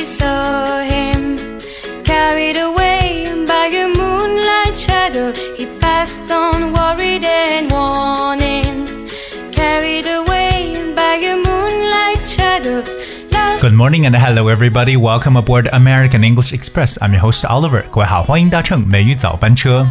[0.00, 1.60] she saw him
[2.02, 5.34] carried away by a moonlight shadow.
[5.54, 9.06] He passed on, worried and warning,
[9.52, 12.82] carried away by a moonlight shadow.
[13.30, 14.96] Lost Good morning and hello everybody.
[14.96, 16.96] Welcome aboard American English Express.
[17.02, 17.84] I'm your host Oliver.
[17.90, 19.86] 各位好，欢迎搭乘美语早班车。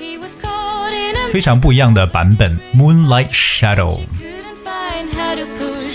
[0.00, 4.00] he was caught in a 非常不一样的版本，Moonlight Shadow。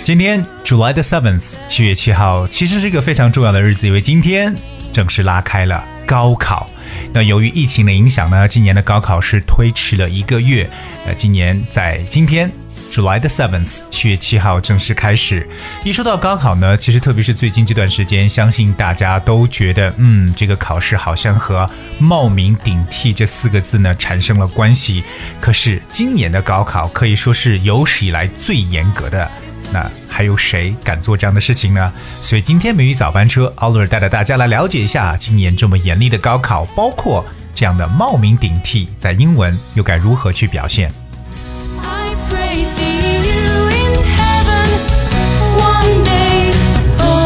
[0.09, 4.57] 今天 July the seventh，七月七号，其实是一个非常重要的日子，因为今天
[4.91, 6.67] 正式拉开了高考。
[7.13, 10.67] 那由于疫情的影响呢，今年的高考是推迟了一个月。
[11.07, 12.51] 那今年在今天
[12.91, 15.47] July the seventh，七月七号正式开始。
[15.85, 21.69] 一说到高考呢，其实特别是最近这段时间，相信大家都觉得，嗯，这个考试好像和
[21.99, 25.05] 冒名顶替这四个字呢产生了关系。
[25.39, 29.31] 可是今年的高考可以说是有史以来最严格的。
[29.73, 31.93] 那还有谁敢做这样的事情呢？
[32.23, 40.93] 所以今天美语早班车，Oliver 带着大家来了解一下今年这么严厉的高考，包括这样的冒名顶替，在英文又该如何去表现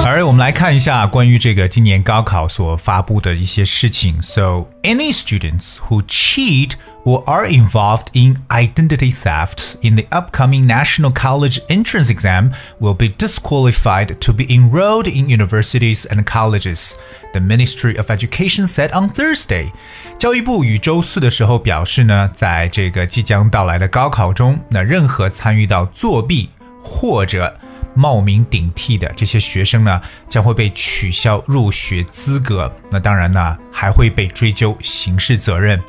[0.05, 4.21] 而我们来看一下关于这个今年高考所发布的一些事情。
[4.21, 6.73] So any students who cheat
[7.04, 13.10] or are involved in identity theft in the upcoming National College Entrance Exam will be
[13.10, 16.96] disqualified to be enrolled in universities and colleges.
[17.34, 19.72] The Ministry of Education said on Thursday.
[20.18, 26.50] 教育部于周四的时候表示呢，在这个即将到来的高考中，那任何参与到作弊
[26.84, 27.58] 或者
[27.95, 32.75] 冒名顶替的这些学生呢，将会被取消入学资格。
[32.91, 35.81] 那当然呢，还会被追究刑事责任。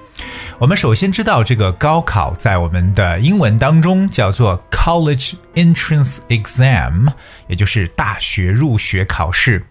[0.59, 7.11] 我们首先知道，这个高考在我们的英文当中叫做 College Entrance Exam，
[7.47, 9.65] 也就是大学入学考试。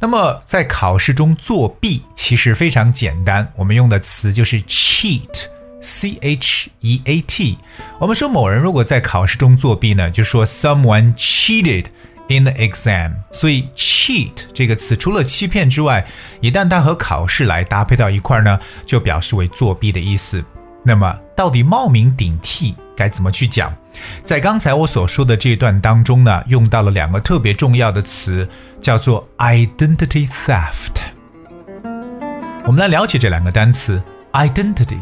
[0.00, 5.51] 那么在考试中作弊其实非常简单，我们用的词就是 cheat。
[5.82, 7.58] C H E A T，
[7.98, 11.86] 我们说某人如果在考试中作弊呢，就说 someone cheated
[12.28, 13.12] in the exam。
[13.32, 16.06] 所以 cheat 这个词除了欺骗之外，
[16.40, 20.42] 一旦它和考试来搭配到一块儿呢，就表示为作弊的意思。
[20.84, 23.72] 那么到底冒名顶替该怎么去讲？
[24.24, 28.48] 在刚才我所说的这一段当中呢，用到了两个特别重要的词，
[28.80, 31.02] 叫做 identity theft。
[32.64, 34.00] 我们来了解这两个单词
[34.32, 34.98] identity。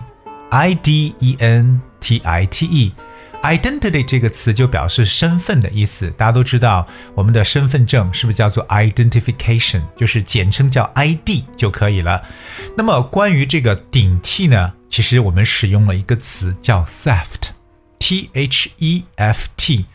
[0.51, 2.93] I D E N T I T E。
[3.43, 12.23] Identity 这个词就表示身份的意思，大家都知道，我们的身份证是不是叫做 identification，就是简称叫 ID 就可以了。
[12.77, 19.87] 那么关于这个顶替呢，其实我们使用了一个词叫 theft，T H E F T。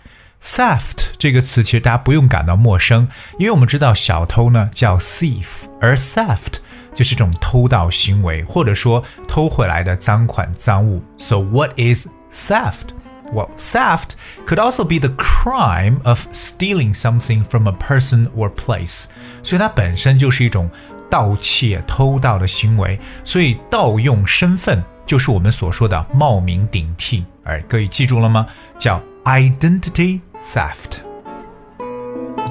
[0.41, 3.07] theft 这个词其实大家不用感到陌生，
[3.39, 5.45] 因为我们知道小偷呢叫 thief，
[5.81, 6.57] 而 theft
[6.94, 11.02] 就是一种偷盗行为，或者说偷回来的赃款赃物。
[11.18, 12.88] So what is theft?
[13.32, 14.14] Well, theft
[14.44, 19.04] could also be the crime of stealing something from a person or place.
[19.44, 20.68] 所以它本身就是一种
[21.08, 22.98] 盗窃、偷盗的行为。
[23.22, 27.24] 所以盗用身份就是我们所说的冒名顶替。
[27.44, 28.46] 哎，各位记住了吗？
[28.78, 30.98] 叫 identity theft。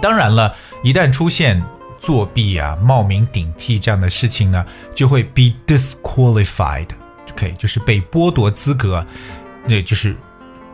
[0.02, 1.62] 当然了，一旦出现
[2.04, 6.88] 作弊啊、冒名顶替这样的事情呢，就会 be disqualified，
[7.26, 9.06] 就可以就是被剥夺资格，
[9.68, 10.16] 那就是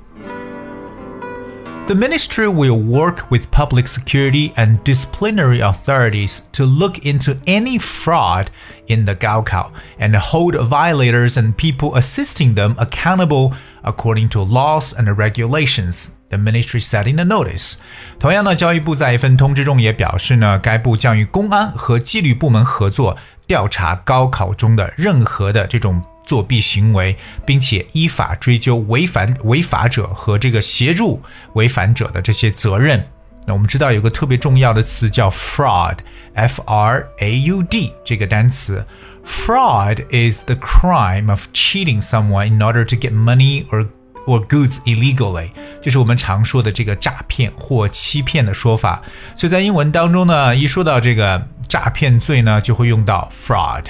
[1.87, 8.47] The ministry will work with public security and disciplinary authorities to look into any fraud
[8.87, 9.69] in the Gaokao
[9.99, 13.51] and hold violators and people assisting them accountable
[13.83, 16.11] according to laws and regulations.
[16.29, 17.75] The ministry said in a notice.
[18.17, 27.16] 同样呢，教育部在一份通知中也表示呢，该部将与公安和纪律部门合作，调查高考中的任何的这种 作弊行为，
[27.46, 31.22] 并且依法追究违反违法者和这个协助
[31.54, 33.02] 违反者的这些责任。
[33.46, 38.84] 那我们知道有个特别重要的词叫 fraud，f r a u d 这个单词。
[39.24, 43.88] Fraud is the crime of cheating someone in order to get money or
[44.26, 45.48] or goods illegally，
[45.80, 49.00] 就是我们常说的这个诈骗或欺骗的说法。
[49.34, 53.84] 所以在英文当中呢，一说到这个诈骗罪呢，就会用到 fraud。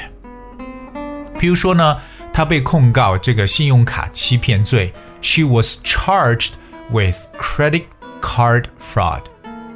[1.40, 1.98] 比如说呢，
[2.38, 6.52] 他被控告这个信用卡欺骗罪，She was charged
[6.88, 7.86] with credit
[8.20, 9.22] card fraud.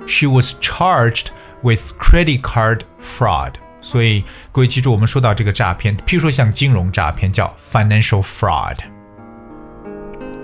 [0.06, 1.30] She was charged
[1.62, 3.54] with credit card fraud.
[3.80, 4.22] 所以
[4.52, 8.76] 各位记住，我们说到这个诈骗，譬如说像金融诈骗叫 financial fraud。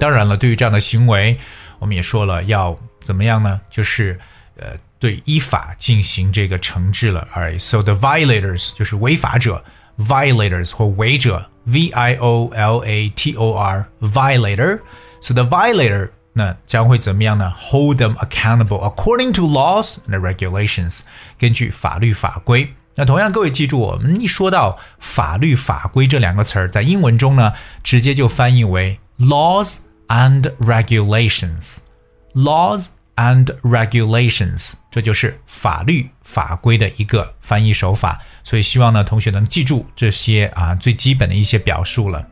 [0.00, 1.38] 当然了，对于这样的行为，
[1.78, 3.60] 我们也说了要怎么样呢？
[3.70, 4.18] 就是
[4.56, 7.28] 呃，对依法进行这个惩治了。
[7.32, 9.64] Alright，so the violators 就是违法者
[9.97, 17.53] ，violators 或违者，v i o l a t o r violator。So the violator 那将会怎么样呢？
[17.55, 21.01] Hold them accountable according to laws and regulations，
[21.37, 22.73] 根据法律法规。
[22.95, 32.87] 那同样，各位记住，我们一说到法律法规这两个词儿，在英文中呢，直接就翻译为 laws and regulations。laws
[33.17, 38.19] and regulations，这就是法律法规的一个翻译手法。
[38.43, 42.27] 所以希望呢，同学能记住这些啊最基本的一些表述了。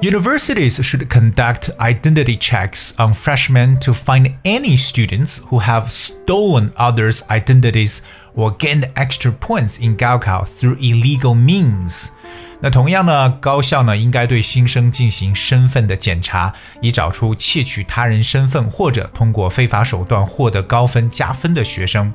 [0.00, 7.22] Universities should conduct identity checks on freshmen to find any students who have stolen others'
[7.28, 7.98] identities
[8.33, 12.09] 我 gained extra points in Gaokao through illegal means.
[12.59, 22.13] 那同样呢，高校呢应该对新生进行身份的检查，以找出窃取他人身份或者通过非法手段获得高分加分的学生。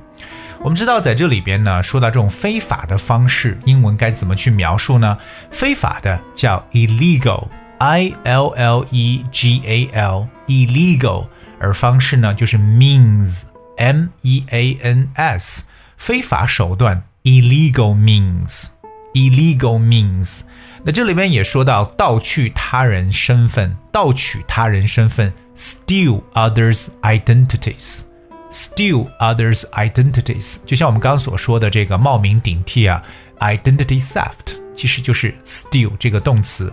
[0.61, 5.19] 我们知道，在这里边呢，说到这种非法的方式，英文该怎么去描述呢？
[5.50, 7.47] 非法的叫 illegal。
[7.79, 11.29] I L L E G A L illegal，
[11.61, 13.43] 而方式呢就是 means
[13.76, 15.62] M E A N S
[15.98, 18.68] 非法手段 illegal means
[19.12, 20.40] illegal means。
[20.84, 28.02] 那这里边也说到盗取他人身份，盗取他人身份 steal others identities。
[28.50, 33.02] steal others identities，就像我们刚刚所说的这个冒名顶替啊
[33.40, 36.72] ，identity theft 其实就是 steal 这个动词。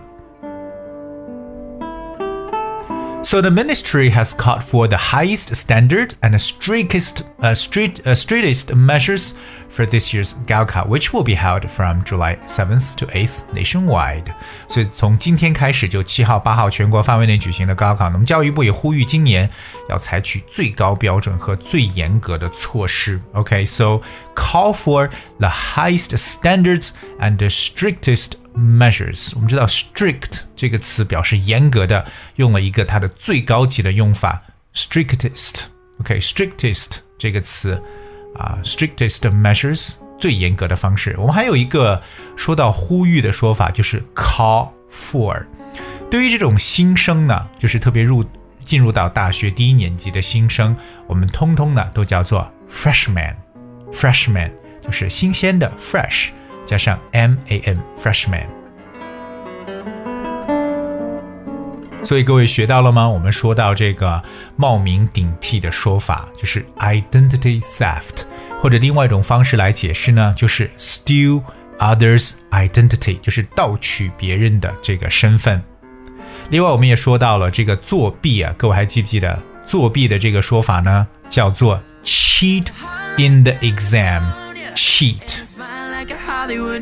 [3.25, 8.75] So the ministry has called for the highest standard and strictest, uh, strict, uh, strictest
[8.75, 9.35] measures
[9.69, 14.33] for this year's Gaokao, which will be held from July 7th to 8th nationwide.
[14.67, 19.49] 所以从今天开始就七号、八号全国范围内举行的高考，那么教育部也呼吁今年
[19.87, 23.21] 要采取最高标准和最严格的措施。
[23.33, 24.01] Okay, so
[24.35, 25.09] call for
[25.39, 29.31] the highest standards and the strictest measures。
[29.35, 32.04] 我们知道 strict 这个词表示严格的，
[32.36, 34.42] 用了一个它的最高级的用法
[34.74, 35.64] strictest。
[36.00, 37.80] OK，strictest 这个词
[38.34, 41.14] 啊，strictest measures 最严格的方式。
[41.18, 42.02] 我们还有一个
[42.36, 45.44] 说到呼吁的说法，就是 call for。
[46.10, 48.24] 对于这种新生呢，就是特别入
[48.64, 50.74] 进入到大学第一年级的新生，
[51.06, 53.34] 我们通通呢都叫做 freshman。
[53.92, 54.50] freshman
[54.82, 56.30] 就是新鲜的 fresh。
[56.66, 58.55] 加上 M A N freshman。
[62.06, 63.08] 所以各位学到了吗？
[63.08, 64.22] 我们说到这个
[64.56, 68.22] 冒名顶替的说法，就是 identity theft，
[68.60, 71.42] 或者另外一种方式来解释呢，就是 steal
[71.80, 75.60] others' identity，就是盗取别人的这个身份。
[76.50, 81.06] 另外，我们也说到了这个作弊啊，各位还记不记得作弊的这个说法呢？
[81.28, 82.68] 叫做 cheat
[83.18, 85.42] in the exam，cheat。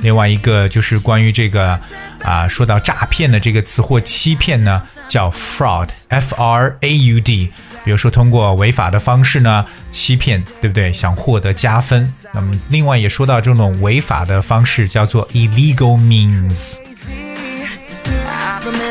[0.02, 1.80] 另外一个就是关于这个
[2.23, 7.51] 啊，说到诈骗的这个词或欺骗呢，叫 fraud，f r a u d。
[7.85, 10.91] 比如说通过违法的方式呢欺骗，对不对？
[10.91, 12.11] 想获得加分。
[12.33, 16.75] 那么另外也说到这种违法的方式叫做 illegal means。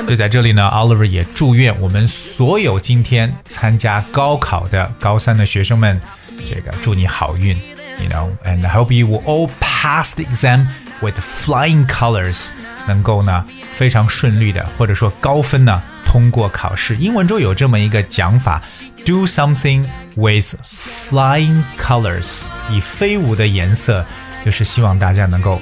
[0.05, 6.01] 所以在这里呢，Oliver 也祝愿我们所有今天参加高考的高三的学生们，
[6.49, 7.55] 这个祝你好运。
[8.01, 10.69] you know, and I hope you will all pass the exam
[11.01, 12.49] with flying colors，
[12.87, 16.97] 能够呢非常顺利的或者说高分呢通过考试。
[16.97, 18.61] 英文中有这么一个讲法，
[19.05, 24.05] do something with flying colors，以飞舞的颜色，
[24.45, 25.61] 就是希望大家能够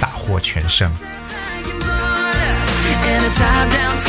[0.00, 0.90] 大获全胜。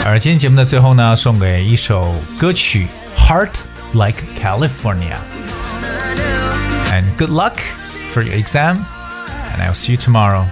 [0.06, 2.88] 而今天节目的最后呢，送给一首歌曲《
[3.30, 3.50] Heart
[3.94, 7.58] Like California》。and good luck
[8.12, 8.86] for your exam,
[9.52, 10.46] and I'll see you tomorrow.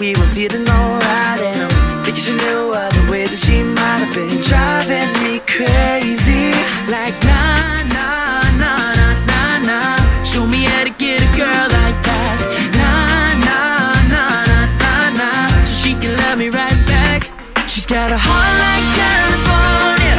[0.00, 1.40] We were feeling alright.
[1.40, 5.38] And I'm thinking she knew uh, the way that she might have been driving me
[5.46, 6.50] crazy.
[6.90, 10.24] Like, nah, nah, nah, nah, nah, nah.
[10.24, 12.36] Show me how to get a girl like that.
[12.74, 15.64] Nah, nah, nah, nah, nah, nah.
[15.68, 17.30] So she can love me right back.
[17.68, 20.16] She's got a heart like California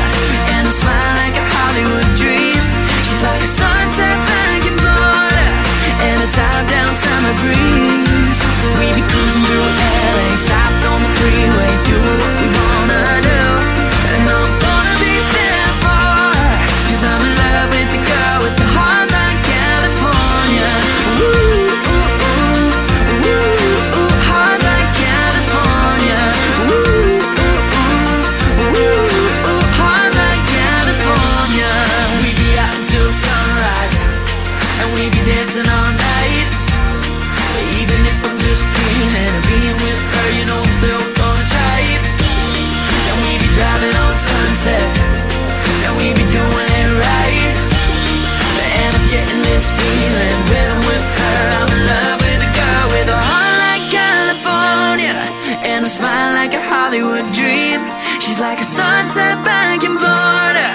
[0.56, 2.64] and a smile like a Hollywood dream.
[3.04, 5.48] She's like a sunset back in Florida
[6.06, 8.15] and a top down summer breeze.
[8.80, 12.45] We be cruising through LA, stopped on the freeway, do what we
[44.56, 44.88] sunset,
[45.84, 47.56] and we be doing it right.
[48.80, 51.40] And I'm getting this feeling when I'm with her.
[51.60, 55.18] I'm in love with a girl with a heart like California
[55.68, 57.84] and a smile like a Hollywood dream.
[58.24, 60.70] She's like a sunset back in Florida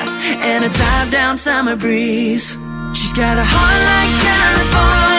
[0.44, 2.58] and a top down summer breeze.
[2.92, 5.10] She's got a heart like California.